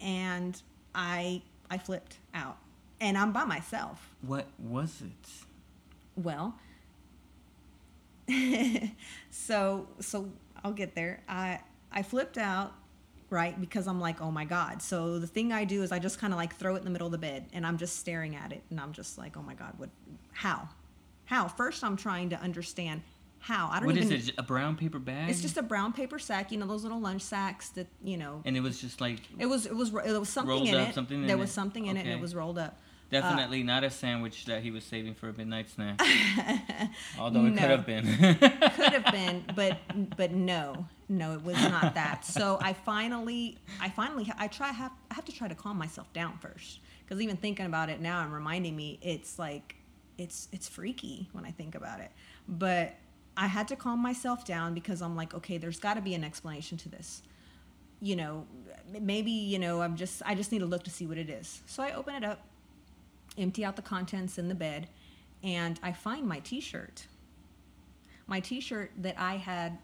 [0.00, 0.60] And
[0.94, 2.58] I I flipped out.
[3.00, 4.14] And I'm by myself.
[4.22, 5.30] What was it?
[6.16, 6.54] Well,
[9.30, 10.28] so so
[10.62, 11.22] I'll get there.
[11.28, 11.60] I
[11.92, 12.72] I flipped out,
[13.30, 13.58] right?
[13.58, 14.82] Because I'm like, oh my god.
[14.82, 16.90] So the thing I do is I just kind of like throw it in the
[16.90, 19.42] middle of the bed, and I'm just staring at it, and I'm just like, oh
[19.42, 19.90] my god, what?
[20.32, 20.68] How?
[21.24, 21.48] How?
[21.48, 23.02] First, I'm trying to understand
[23.40, 23.68] how.
[23.70, 24.12] I don't What even.
[24.12, 24.34] is it?
[24.38, 25.30] A brown paper bag?
[25.30, 28.42] It's just a brown paper sack, you know, those little lunch sacks that you know.
[28.44, 30.88] And it was just like It was it was it was something Rolled in up,
[30.90, 30.94] it.
[30.94, 31.54] something in there was it?
[31.54, 32.78] something in it, and it was rolled up.
[33.10, 36.00] definitely not a sandwich that he was saving for a midnight snack.
[37.18, 37.60] Although it No.
[37.60, 38.04] could have been.
[38.06, 39.78] could have been but
[40.16, 44.92] but no no it was not that so i finally i finally i try have
[45.10, 48.22] i have to try to calm myself down first because even thinking about it now
[48.22, 49.74] and reminding me it's like
[50.18, 52.12] it's it's freaky when i think about it
[52.48, 52.94] but
[53.40, 56.22] i had to calm myself down because i'm like okay there's got to be an
[56.22, 57.22] explanation to this
[58.00, 58.46] you know
[59.00, 61.60] maybe you know i'm just i just need to look to see what it is
[61.66, 62.46] so i open it up
[63.36, 64.88] empty out the contents in the bed
[65.42, 67.06] and i find my t-shirt
[68.30, 69.76] my t-shirt that I had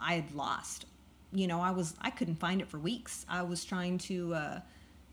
[0.00, 0.86] I had lost.
[1.32, 3.24] You know, I was I couldn't find it for weeks.
[3.28, 4.60] I was trying to uh,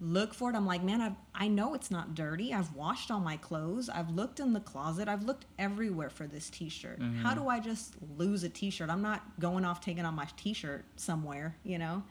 [0.01, 0.55] look for it.
[0.55, 2.53] I'm like, man, I've, I know it's not dirty.
[2.53, 3.89] I've washed all my clothes.
[3.89, 5.07] I've looked in the closet.
[5.09, 7.01] I've looked everywhere for this t-shirt.
[7.21, 8.89] How do I just lose a t-shirt?
[8.89, 12.03] I'm not going off taking on my t-shirt somewhere, you know.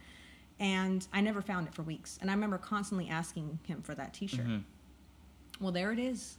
[0.61, 2.19] And I never found it for weeks.
[2.21, 4.47] And I remember constantly asking him for that t-shirt.
[4.47, 4.65] Mhm.
[5.61, 6.37] Well, there it is.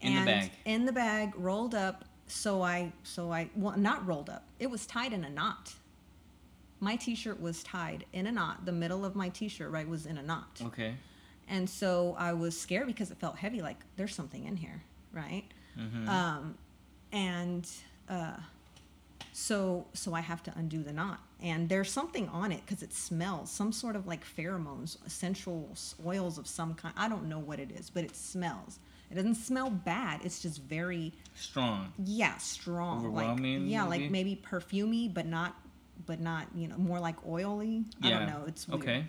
[0.00, 0.50] In the bag.
[0.64, 2.04] In the bag, rolled up.
[2.28, 4.44] So I, so I, well, not rolled up.
[4.60, 5.74] It was tied in a knot.
[6.80, 8.64] My T-shirt was tied in a knot.
[8.64, 10.60] The middle of my T-shirt, right, was in a knot.
[10.64, 10.94] okay.
[11.50, 13.62] And so I was scared because it felt heavy.
[13.62, 15.44] Like there's something in here, right?
[15.78, 16.08] mm-hmm.
[16.08, 16.56] Um,
[17.10, 17.66] and
[18.08, 18.34] uh,
[19.32, 22.92] so so I have to undo the knot, and there's something on it because it
[22.92, 25.70] smells some sort of like pheromones, essential
[26.04, 26.94] oils of some kind.
[26.98, 28.78] I don't know what it is, but it smells.
[29.10, 30.20] It doesn't smell bad.
[30.24, 31.92] It's just very Strong.
[32.04, 34.02] yeah strong, Overwhelming, like yeah, maybe?
[34.02, 35.56] like maybe perfumey, but not
[36.08, 37.84] but not you know more like oily.
[38.02, 38.42] I don't know.
[38.48, 38.82] It's weird.
[38.82, 39.04] Okay.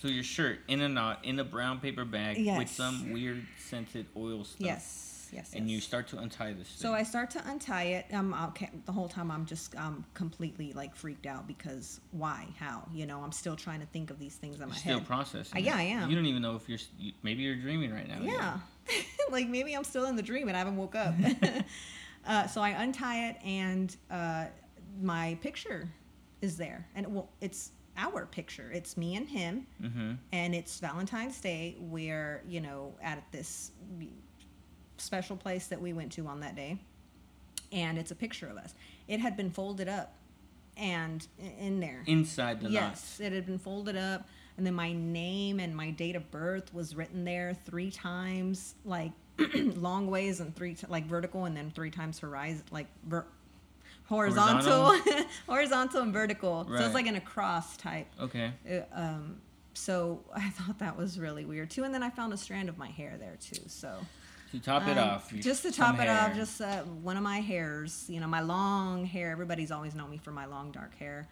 [0.00, 4.06] So your shirt in a knot in a brown paper bag with some weird scented
[4.16, 4.66] oil stuff.
[4.66, 5.52] Yes, yes.
[5.54, 5.74] And yes.
[5.74, 6.68] you start to untie this.
[6.74, 8.06] So I start to untie it.
[8.14, 12.88] Um, okay, the whole time I'm just um completely like freaked out because why, how,
[12.94, 15.06] you know, I'm still trying to think of these things in my You're still head.
[15.06, 15.58] processing.
[15.58, 15.76] Uh, yeah.
[15.76, 16.08] I am.
[16.08, 16.78] You don't even know if you're.
[16.98, 18.20] you- Maybe you're dreaming right now.
[18.22, 18.58] yeah,
[19.30, 21.14] like maybe I'm still in the dream and I haven't woke up.
[22.26, 24.46] uh, so I untie it and uh,
[25.02, 25.90] my picture
[26.40, 28.70] is there, and well, it's our picture.
[28.72, 30.12] It's me and him, Mm-hmm.
[30.32, 31.76] and it's Valentine's Day.
[31.78, 33.72] We're you know at this
[34.96, 36.78] special place that we went to on that day,
[37.72, 38.74] and it's a picture of us.
[39.08, 40.14] It had been folded up,
[40.76, 41.26] and
[41.58, 45.74] in there, Inside the yes, it had been folded up, and then my name and
[45.74, 49.12] my date of birth was written there three times, like
[49.54, 53.26] long ways and three t- like vertical, and then three times horizon, like ver-
[54.10, 54.94] horizontal,
[55.48, 56.66] horizontal and vertical.
[56.68, 58.08] So it's like an across type.
[58.20, 58.52] Okay.
[58.68, 59.40] Uh, um,
[59.72, 61.84] so I thought that was really weird too.
[61.84, 63.62] And then I found a strand of my hair there too.
[63.68, 63.94] So
[64.50, 65.32] To top it um, off.
[65.36, 68.04] just to top it off, just uh, one of my hairs.
[68.08, 69.30] You know, my long hair.
[69.30, 71.28] Everybody's always known me for my long dark hair.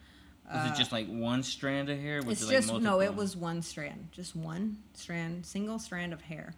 [0.50, 2.22] Was it just like one strand of hair?
[2.22, 6.14] Was it's it like just no it was one strand just one strand single strand
[6.14, 6.54] of hair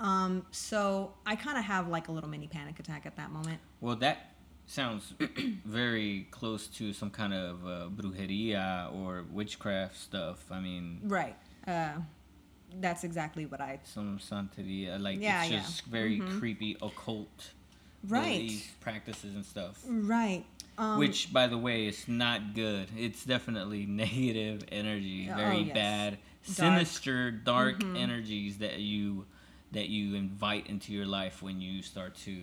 [0.00, 3.60] um so i kind of have like a little mini panic attack at that moment
[3.80, 4.29] Well, that
[4.70, 5.12] sounds
[5.64, 10.44] very close to some kind of uh, brujeria or witchcraft stuff.
[10.50, 11.94] I mean, right uh
[12.80, 15.00] that's exactly what i some santeria.
[15.00, 15.60] Like Yeah, it's yeah.
[15.60, 16.38] just very Mhm.
[16.38, 17.50] creepy occult
[18.08, 19.82] right practices and stuff.
[19.86, 20.44] right
[20.78, 22.88] um, Which, by the way, is not good.
[22.96, 25.74] It's definitely negative energy, Oh, very yes.
[25.74, 26.56] bad, Dark.
[26.56, 27.96] sinister, dark Mhm.
[27.96, 29.26] energies that you
[29.72, 32.36] that you invite into your life when you start to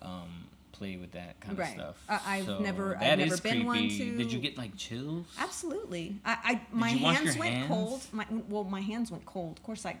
[0.00, 1.78] um, play with that kind Right.
[1.78, 2.24] of stuff.
[2.26, 3.98] I- I've So never- I've never been one creepy.
[3.98, 5.26] to- Did you get like chills?
[5.38, 6.16] Absolutely.
[6.24, 7.68] I, I my hands went hands?
[7.68, 8.06] cold.
[8.12, 9.58] My well, my hands went cold.
[9.58, 9.98] Of course, I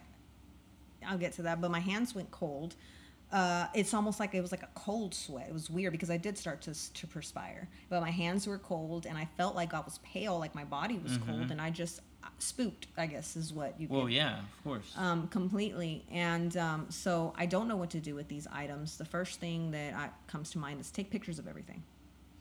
[1.06, 2.74] I'll get to that, but my hands went cold.
[3.30, 5.48] Uh, it's almost like it was like a cold sweat.
[5.48, 9.06] It was weird because I did start to to perspire, but my hands were cold
[9.06, 12.00] and I felt like I was pale, like my body was cold, and I just
[12.38, 12.86] spooked.
[12.96, 13.88] I guess is what you.
[13.90, 14.92] Well, get yeah, of course.
[14.96, 16.04] um, completely.
[16.10, 18.96] And um, so I don't know what to do with these items.
[18.98, 21.82] The first thing that I, comes to mind is take pictures of everything.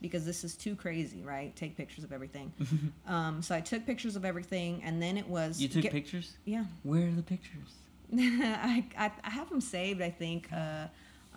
[0.01, 1.55] Because this is too crazy, right?
[1.55, 2.51] Take pictures of everything.
[3.07, 6.37] um, so I took pictures of everything, and then it was you took get- pictures.
[6.45, 7.75] Yeah, Where are the pictures?
[8.17, 10.01] I, I I have them saved.
[10.01, 10.87] I think uh,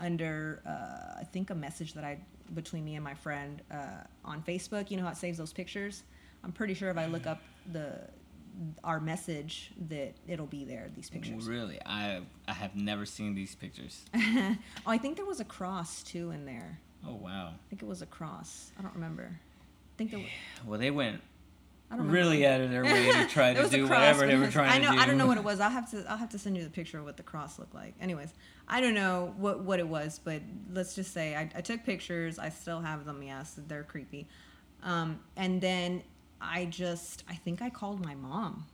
[0.00, 2.18] under uh, I think a message that I
[2.54, 4.90] between me and my friend uh, on Facebook.
[4.90, 6.02] You know how it saves those pictures.
[6.42, 7.40] I'm pretty sure if I look up
[7.72, 8.00] the
[8.83, 10.90] our message that it'll be there.
[10.95, 11.47] These pictures.
[11.47, 14.05] Really, I I have never seen these pictures.
[14.14, 16.79] oh, I think there was a cross too in there.
[17.07, 17.49] Oh wow.
[17.49, 18.71] I think it was a cross.
[18.79, 19.31] I don't remember.
[19.31, 20.29] I think there was,
[20.67, 21.21] Well, they went
[21.90, 24.71] I don't really out of their way to try to do whatever they were trying
[24.71, 24.90] I know.
[24.90, 25.03] to do.
[25.03, 25.61] I don't know what it was.
[25.61, 26.05] I'll have to.
[26.11, 27.95] I'll have to send you the picture of what the cross looked like.
[28.01, 28.33] Anyways,
[28.67, 32.38] I don't know what what it was, but let's just say I, I took pictures.
[32.38, 33.23] I still have them.
[33.23, 34.27] Yes, they're creepy.
[34.83, 36.03] Um, and then
[36.44, 38.66] I just I think I called my mom.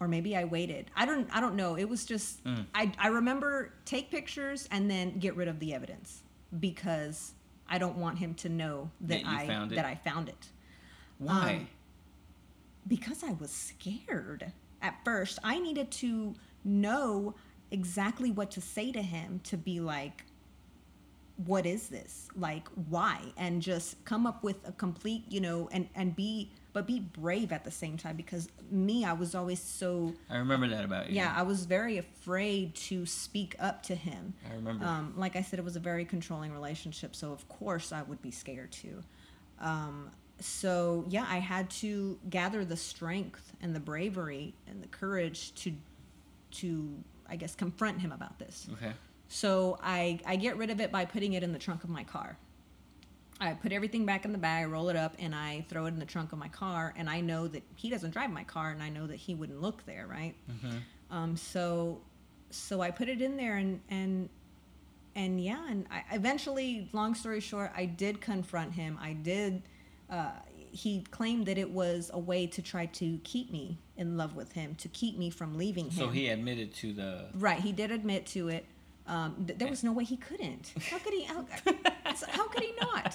[0.00, 0.90] Or maybe I waited.
[0.96, 1.28] I don't.
[1.34, 1.76] I don't know.
[1.76, 2.44] It was just.
[2.44, 2.66] Mm.
[2.74, 2.92] I.
[2.98, 6.22] I remember take pictures and then get rid of the evidence
[6.60, 7.32] because
[7.68, 10.48] I don't want him to know that, That I found that I found it
[11.18, 11.56] Why?
[11.56, 11.68] um,
[12.86, 15.38] because I was scared at first.
[15.44, 17.34] I needed to know
[17.70, 20.24] exactly what to say to him to be like,
[21.46, 22.28] what is this?
[22.36, 23.20] Like, why?
[23.36, 27.52] And just come up with a complete, you know, and, and be, but be brave
[27.52, 31.16] at the same time because me, I was always so, I remember that about you.
[31.16, 34.34] yeah, I was very afraid to speak up to him.
[34.50, 34.84] I remember.
[34.84, 38.20] Um, like I said, it was a very controlling relationship, so of course I would
[38.20, 39.02] be scared too.
[39.60, 45.54] Um, so yeah, I had to gather the strength and the bravery and the courage
[45.62, 45.72] to,
[46.52, 46.94] to
[47.28, 48.68] I guess confront him about this.
[48.72, 48.92] okay.
[49.28, 52.04] So I I get rid of it by putting it in the trunk of my
[52.04, 52.36] car.
[53.40, 55.88] I put everything back in the bag, I roll it up, and I throw it
[55.90, 56.92] in the trunk of my car.
[56.96, 59.60] And I know that he doesn't drive my car, and I know that he wouldn't
[59.60, 60.34] look there, right?
[61.10, 62.00] Um, so
[62.50, 64.28] so I put it in there, and and
[65.14, 68.98] and yeah, and I eventually, long story short, I did confront him.
[69.00, 69.62] I did.
[70.10, 70.30] Uh,
[70.70, 74.52] he claimed that it was a way to try to keep me in love with
[74.52, 75.92] him, to keep me from leaving him.
[75.92, 77.26] So he admitted to the.
[77.34, 78.64] Right, he did admit to it.
[79.08, 80.72] Um, th- there was no way he couldn't.
[80.90, 81.24] How could he?
[81.24, 81.44] How,
[82.28, 83.14] how could he not?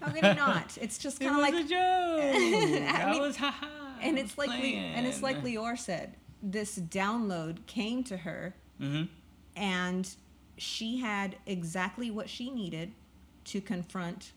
[0.00, 0.76] How could he not?
[0.80, 1.70] It's just kind of was like, a joke.
[2.94, 3.36] I mean, was
[4.02, 6.14] and it's like, Le- and it's like Lior said.
[6.42, 9.04] This download came to her, Mm-hmm.
[9.56, 10.08] and
[10.58, 12.92] she had exactly what she needed
[13.46, 14.32] to confront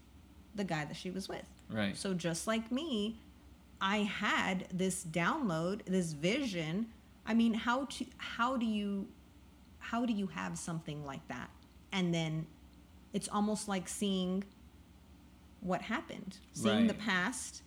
[0.55, 1.43] the guy that she was with.
[1.69, 1.95] Right.
[1.95, 3.17] So just like me,
[3.81, 6.87] I had this download, this vision.
[7.25, 9.07] I mean, how to how do you
[9.89, 11.49] how do you have something like that?
[11.91, 12.45] And then
[13.13, 14.43] it's almost like seeing
[15.61, 17.63] what happened, seeing the past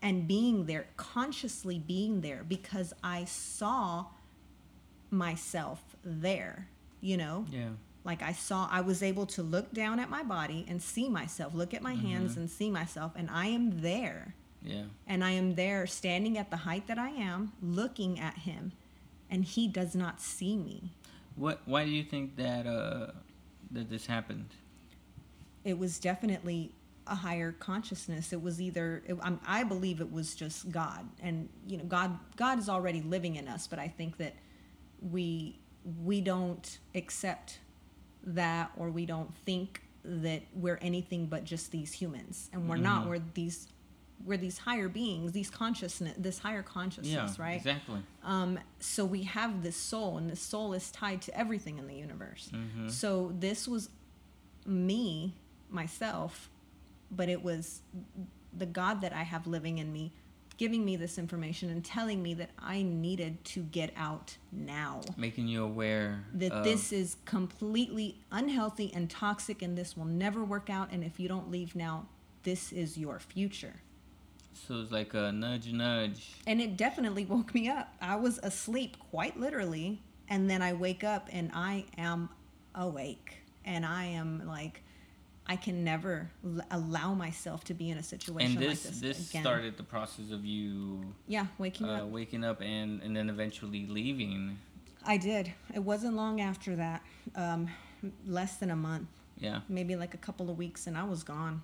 [0.00, 4.06] and being there, consciously being there because I saw
[5.10, 6.68] myself there,
[7.00, 7.46] you know?
[7.50, 7.70] Yeah.
[8.04, 11.54] Like I saw, I was able to look down at my body and see myself,
[11.54, 12.42] look at my hands mm-hmm.
[12.42, 14.34] and see myself, and I am there.
[14.62, 14.84] Yeah.
[15.06, 18.72] And I am there standing at the height that I am, looking at him,
[19.30, 20.92] and he does not see me.
[21.36, 21.60] What?
[21.66, 23.08] Why do you think that uh
[23.72, 24.46] that this happened?
[25.64, 26.72] It was definitely
[27.06, 28.32] a higher consciousness.
[28.32, 31.06] It was either, it, I'm- I believe it was just God.
[31.20, 34.34] And, you know, God, God is already living in us, but I think that
[35.10, 35.58] we,
[36.02, 37.58] we don't accept
[38.24, 43.04] that or we don't think that we're anything but just these humans and we're not
[43.04, 43.08] Mhm.
[43.08, 43.68] we're these
[44.24, 47.44] we're these higher beings these consciousness this higher consciousness Yeah.
[47.44, 48.00] right Exactly.
[48.22, 51.94] um, so we have this soul and this soul is tied to everything in the
[51.94, 52.90] universe Mhm.
[52.90, 53.90] so this was
[54.66, 55.34] me
[55.68, 56.48] myself
[57.10, 57.82] but it was
[58.56, 60.12] the God that I have living in me
[60.56, 65.00] giving me this information and telling me that I needed to get out now.
[65.16, 66.64] Making you aware that of...
[66.64, 71.26] this is completely unhealthy and toxic and this will never work out and if you
[71.26, 72.06] don't leave now,
[72.44, 73.80] this is your future.
[74.54, 76.34] So it's like a nudge nudge.
[76.46, 77.94] And it definitely woke me up.
[78.00, 82.28] I was asleep quite literally and then I wake up and I am
[82.74, 84.82] awake and I am like
[85.46, 89.00] I can never l- allow myself to be in a situation and this, like this.
[89.00, 89.42] This again.
[89.42, 91.04] started the process of you.
[91.28, 92.08] Yeah, waking uh, up.
[92.08, 94.58] Waking up and and then eventually leaving.
[95.06, 95.52] I did.
[95.74, 97.02] It wasn't long after that.
[97.36, 97.68] Um,
[98.26, 99.08] less than a month.
[99.36, 99.60] Yeah.
[99.68, 101.60] Maybe like a couple of weeks, and I was gone.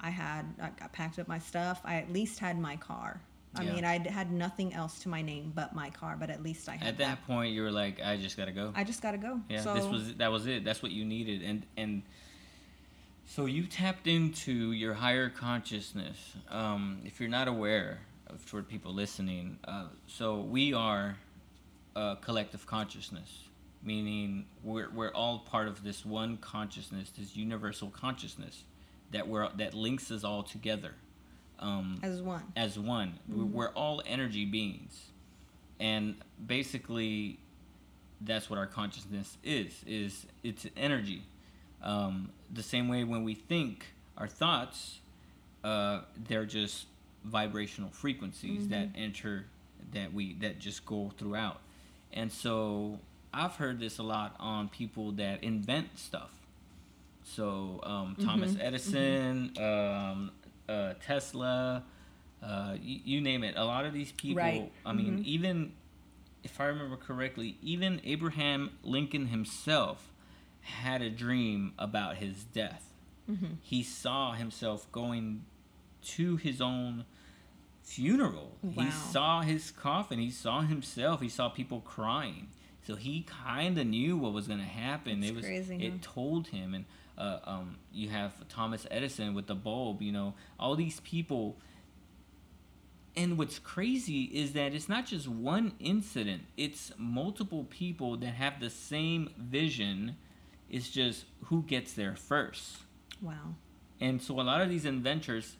[0.00, 1.80] I had I, I packed up my stuff.
[1.84, 3.20] I at least had my car.
[3.54, 3.72] I yeah.
[3.72, 6.76] mean, I had nothing else to my name but my car, but at least I
[6.76, 6.88] had.
[6.88, 8.72] At that, that, point, you were like, I just gotta go.
[8.76, 9.40] I just gotta go.
[9.48, 10.64] Yeah, so, this was that was it.
[10.64, 12.02] That's what you needed, and and
[13.26, 16.34] so you tapped into your higher consciousness.
[16.50, 18.00] Um, if you're not aware,
[18.36, 21.16] for people listening, uh, so we are
[21.96, 23.44] a collective consciousness,
[23.82, 28.64] meaning we're we're all part of this one consciousness, this universal consciousness
[29.12, 30.94] that we're that links us all together.
[31.58, 32.42] Um, as one.
[32.56, 33.18] As one.
[33.30, 33.52] Mm-hmm.
[33.52, 35.06] We're all energy beings,
[35.80, 36.14] and
[36.46, 37.38] basically,
[38.20, 39.82] that's what our consciousness is.
[39.86, 41.22] Is it's energy
[41.82, 45.00] um, the same way when we think our thoughts,
[45.64, 46.86] uh, they're just
[47.24, 48.70] vibrational frequencies mm-hmm.
[48.70, 49.46] that enter
[49.92, 51.60] that we that just go throughout.
[52.12, 52.98] And so
[53.32, 56.30] I've heard this a lot on people that invent stuff.
[57.34, 58.26] So um, mm-hmm.
[58.26, 60.10] Thomas Edison, mm-hmm.
[60.10, 60.30] um,
[60.68, 61.84] uh, Tesla,
[62.42, 63.54] uh, you, you, name it.
[63.56, 64.42] A lot of these people.
[64.42, 64.72] Right.
[64.84, 65.22] I mean, mm-hmm.
[65.24, 65.72] even
[66.42, 70.10] if I remember correctly, even Abraham Lincoln himself
[70.60, 72.92] had a dream about his death.
[73.30, 73.54] Mm-hmm.
[73.62, 75.44] He saw himself going
[76.02, 77.04] to his own
[77.82, 78.56] funeral.
[78.62, 78.84] Wow.
[78.84, 80.18] He saw his coffin.
[80.18, 81.20] He saw himself.
[81.20, 82.48] He saw people crying.
[82.86, 85.20] So he kind of knew what was going to happen.
[85.20, 85.98] That's it was crazy, it huh?
[86.00, 86.86] told him and
[87.18, 91.58] uh, um, you have Thomas Edison with the bulb, you know, all these people
[93.16, 98.60] and what's crazy is that it's not just one incident, it's multiple people that have
[98.60, 100.14] the same vision
[100.70, 102.78] it's just who gets there first.
[103.22, 103.54] Wow.
[104.00, 105.56] And so a lot of these inventors,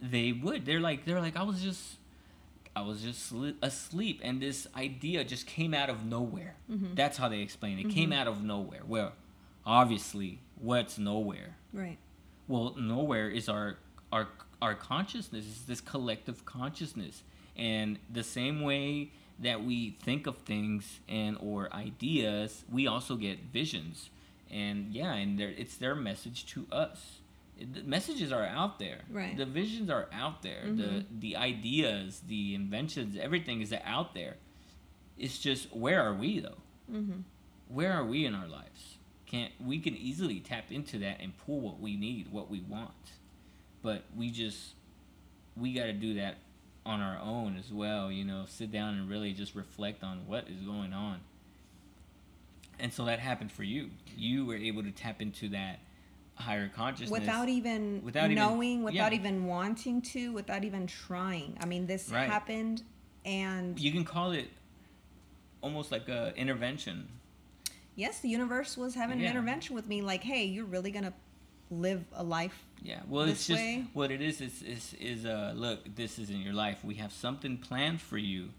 [0.00, 0.66] they would.
[0.66, 1.96] They're like they're like I was just
[2.74, 6.56] I was just asleep, and this idea just came out of nowhere.
[6.70, 6.94] Mm-hmm.
[6.94, 7.82] That's how they explain it.
[7.82, 7.94] It mm-hmm.
[7.94, 8.82] came out of nowhere.
[8.86, 9.12] Well,
[9.64, 11.56] obviously, what's nowhere?
[11.72, 11.98] Right.
[12.48, 13.76] Well, nowhere is our
[14.12, 14.28] our
[14.62, 15.44] our consciousness.
[15.44, 17.22] Is this collective consciousness,
[17.56, 23.38] and the same way that we think of things and or ideas, we also get
[23.52, 24.08] visions
[24.50, 27.20] and yeah, and it's their message to us.
[27.58, 29.00] the messages are out there.
[29.10, 29.36] Right.
[29.36, 30.62] The visions are out there.
[30.66, 30.76] Mm-hmm.
[30.76, 34.36] The the ideas, the inventions, everything is out there.
[35.18, 36.58] It's just where are we though?
[36.90, 37.20] Mm-hmm.
[37.68, 38.95] Where are we in our lives?
[39.26, 42.92] Can't we can easily tap into that and pull what we need, what we want,
[43.82, 44.74] but we just
[45.56, 46.36] we got to do that
[46.84, 48.10] on our own as well.
[48.10, 51.20] You know, sit down and really just reflect on what is going on
[52.78, 53.90] and so that happened for you.
[54.16, 55.80] You were able to tap into that
[56.34, 59.18] higher consciousness without even without knowing, even, without yeah.
[59.18, 61.56] even wanting to, without even trying.
[61.60, 62.28] I mean, this right.
[62.28, 62.82] happened,
[63.24, 64.48] and you can call it
[65.62, 67.08] almost like a intervention.
[67.96, 69.26] Yes, the universe was having yeah.
[69.26, 70.02] an intervention with me.
[70.02, 71.14] Like, hey, you're really gonna
[71.70, 72.64] live a life.
[72.82, 73.86] Yeah, well, it's just way?
[73.92, 74.40] what it is.
[74.40, 76.84] Is is is uh, look, this isn't your life.
[76.84, 78.50] We have something planned for you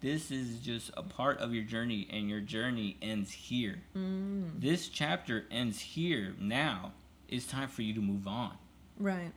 [0.00, 4.48] this is just a part of your journey and your journey ends here mm.
[4.60, 6.92] this chapter ends here now
[7.28, 8.52] it's time for you to move on
[8.98, 9.32] right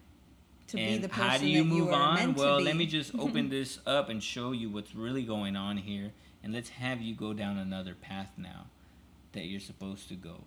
[0.67, 3.13] to and be the person how do you move you on well let me just
[3.19, 6.11] open this up and show you what's really going on here
[6.43, 8.67] and let's have you go down another path now
[9.33, 10.43] that you're supposed to go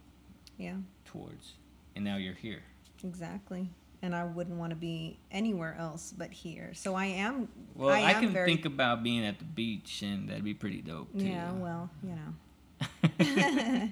[0.58, 1.54] yeah towards
[1.96, 2.62] and now you're here
[3.02, 3.68] exactly
[4.04, 6.72] and I wouldn't want to be anywhere else but here.
[6.74, 7.48] So I am.
[7.74, 10.52] Well, I, am I can very, think about being at the beach, and that'd be
[10.52, 11.10] pretty dope.
[11.18, 11.24] Too.
[11.24, 13.88] Yeah, well, you know.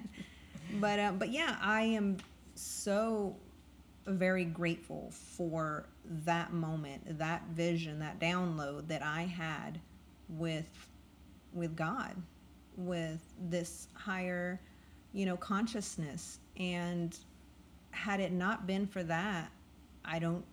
[0.79, 2.17] but uh, but yeah, I am
[2.53, 3.35] so
[4.05, 5.87] very grateful for
[6.25, 9.79] that moment, that vision, that download that I had
[10.29, 10.69] with
[11.53, 12.15] with God,
[12.77, 14.61] with this higher,
[15.13, 16.39] you know, consciousness.
[16.57, 17.17] And
[17.91, 19.51] had it not been for that,
[20.03, 20.43] I don't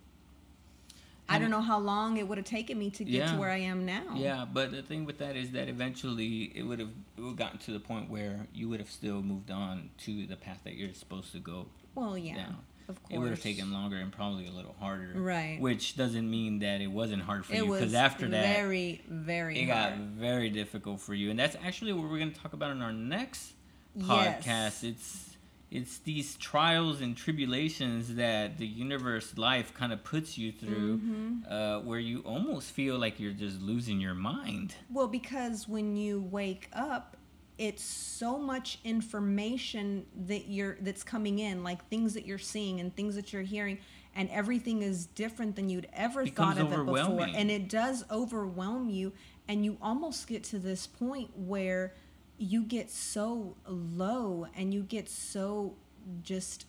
[1.30, 3.50] I don't know how long it would have taken me to get yeah, to where
[3.50, 4.14] I am now.
[4.16, 7.58] Yeah, but the thing with that is that eventually it would have it would gotten
[7.60, 10.92] to the point where you would have still moved on to the path that you're
[10.92, 11.66] supposed to go.
[11.94, 12.36] Well, yeah.
[12.36, 12.56] Down.
[12.88, 13.14] Of course.
[13.14, 15.12] it would have taken longer and probably a little harder.
[15.14, 15.60] Right.
[15.60, 19.60] Which doesn't mean that it wasn't hard for It you because after that very, very
[19.60, 22.72] it got very difficult for you, and that's actually what we're going to talk about
[22.72, 23.52] in our next
[23.94, 24.44] Yes.
[24.44, 24.84] podcast.
[24.84, 25.26] It's
[25.70, 31.52] it's these trials and tribulations that the universe life kind of puts you through, Mm-hmm.
[31.52, 34.74] uh, where you almost feel like you're just losing your mind.
[34.90, 37.16] Well, because when you wake up,
[37.56, 42.94] it's so much information that you're that's coming in, like things that you're seeing and
[42.96, 43.78] things that you're hearing,
[44.16, 47.28] and everything is different than you'd ever Becomes thought of it before.
[47.32, 49.12] And it does overwhelm you,
[49.46, 51.94] and you almost get to this point where
[52.42, 55.74] you get so low and you get so
[56.22, 56.64] just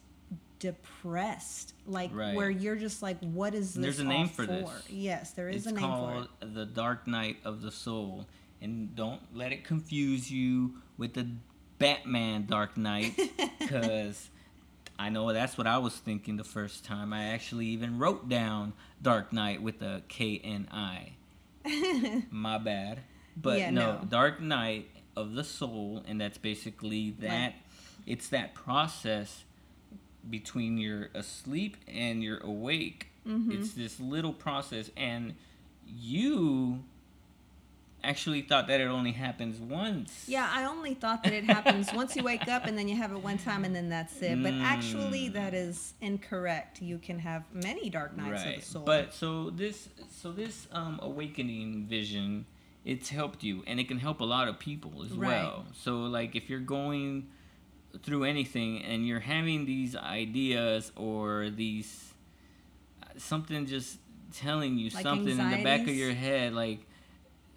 [0.60, 2.36] depressed like Right.
[2.36, 4.70] where you're just like what is this There's a name all for this.
[4.90, 8.28] yes there is it's a name for called it the Dark Night of the Soul,
[8.62, 11.28] and don't let it confuse you with the
[11.80, 13.18] Batman Dark Knight,
[13.60, 14.30] because
[15.00, 17.12] I know that's what I was thinking the first time.
[17.12, 21.14] I actually even wrote down Dark Knight with a K N I.
[22.30, 23.00] My bad,
[23.36, 24.06] but Yeah, no, no.
[24.08, 27.54] Dark Night of the Soul, and that's basically that.
[28.06, 29.44] it's that process
[30.30, 33.08] between you're asleep and you're awake.
[33.28, 33.52] Mm-hmm.
[33.52, 35.36] It's this little process, and
[35.88, 36.84] you
[38.04, 40.26] actually thought that it only happens once.
[40.28, 43.12] Yeah, I only thought that it happens once you wake up and then you have
[43.12, 44.42] it one time and then that's it.
[44.42, 45.34] But actually, Mm.
[45.34, 46.82] that is incorrect.
[46.82, 48.84] You can have many dark nights of the soul.
[48.86, 52.48] But so this, so this um, awakening vision,
[52.86, 55.28] it's helped you, and it can help a lot of people as Right.
[55.44, 55.66] well.
[55.74, 57.28] So like if you're going
[58.04, 62.14] through anything and you're having these ideas or these
[63.18, 63.98] something just
[64.34, 66.80] telling you Like something in the back of your head like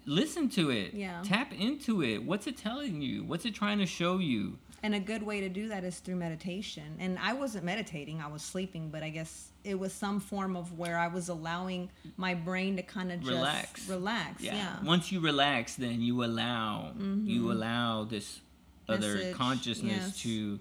[0.05, 1.21] listen to it Yeah.
[1.23, 4.99] tap into it what's it telling you what's it trying to show you and a
[4.99, 6.95] good way to do that is through meditation.
[6.99, 10.77] And I wasn't meditating, I was sleeping, but I guess it was some form of
[10.77, 13.89] where I was allowing my brain to kind of just Relax.
[13.89, 14.53] Relax, yeah.
[14.53, 14.75] yeah.
[14.83, 18.41] once you relax then you allow you allow this
[18.87, 20.21] other Message, consciousness yes.
[20.21, 20.59] to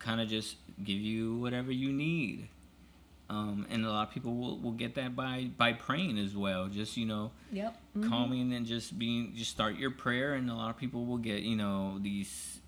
[0.00, 2.48] kind of just give you whatever you need
[3.30, 6.66] um, and a lot of people will, will get that by by praying as well
[6.66, 7.76] just you know Yep.
[7.96, 8.08] mhm.
[8.08, 11.42] calming and just being just start your prayer and a lot of people will get
[11.42, 12.58] you know these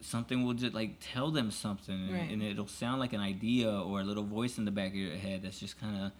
[0.00, 2.30] something will just like tell them something and- Right.
[2.30, 5.16] and it'll sound like an idea or a little voice in the back of your
[5.16, 6.12] head that's just kind of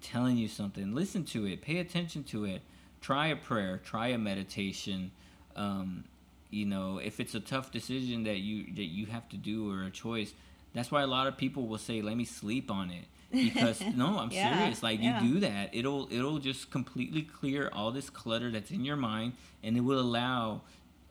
[0.00, 0.94] telling you something.
[0.94, 1.62] Listen to it.
[1.62, 2.62] Pay attention to it.
[3.00, 3.78] Try a prayer.
[3.78, 5.10] Try a meditation.
[5.56, 6.04] Um,
[6.50, 9.84] you know if it's a tough decision that you that you have to do or
[9.84, 10.34] a choice
[10.74, 13.04] that's why a lot of people will say let me sleep on it.
[13.32, 14.82] Because no i'm Yeah, serious.
[14.82, 15.22] Like yeah.
[15.22, 15.70] you do that.
[15.74, 19.98] It'll it'll just completely clear all this clutter that's in your mind and it will
[20.00, 20.60] allow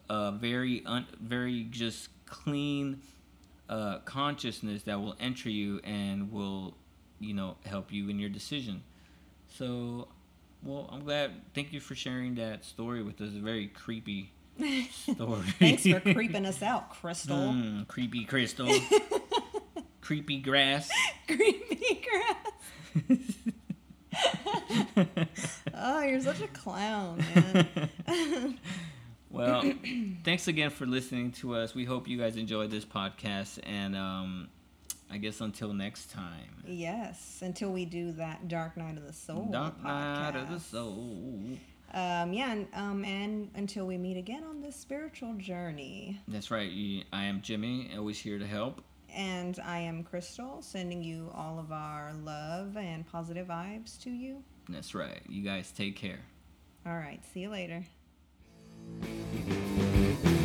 [0.09, 3.01] a very un, very just clean
[3.69, 6.75] uh, consciousness that will enter you and will
[7.19, 8.81] you know help you in your decision
[9.47, 10.07] so
[10.63, 14.31] well i'm glad thank you for sharing that story with us a very creepy
[14.91, 17.37] story Thanks for creeping us out, Crystal.
[17.37, 18.69] Mm, creepy crystal
[20.01, 20.89] creepy grass
[21.27, 23.37] Creepy grass.
[25.73, 27.23] Oh, you're such a clown,
[28.07, 28.59] man.
[29.31, 29.63] Well,
[30.23, 31.73] thanks again for listening to us.
[31.73, 34.49] We hope you guys enjoyed this podcast, and um,
[35.09, 36.63] I guess until next time.
[36.65, 39.49] yes, until we do that Dark Night of the Soul.
[39.51, 41.57] Dark night of the soul.
[41.93, 46.21] Um, yeah, and, um, and until we meet again on this spiritual journey.
[46.27, 46.71] That's right.
[47.11, 48.81] I am Jimmy, always here to help.
[49.13, 54.41] And I am Crystal, sending you all of our love and positive vibes to you.
[54.69, 55.21] That's right.
[55.27, 56.19] You guys take care.
[56.85, 57.83] All right, see you later.
[58.81, 60.40] Thank you.